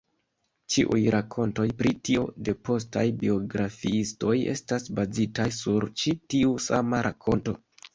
Ĉiuj 0.75 1.01
rakontoj 1.15 1.65
pri 1.81 1.91
tio 2.09 2.25
de 2.49 2.57
postaj 2.71 3.05
biografiistoj 3.21 4.35
estas 4.57 4.93
bazitaj 5.03 5.51
sur 5.63 5.91
ĉi 6.03 6.21
tiu 6.35 6.61
sama 6.71 7.09
rakonto. 7.13 7.61